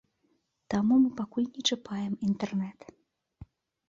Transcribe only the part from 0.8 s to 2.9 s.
мы пакуль не чапаем інтэрнэт.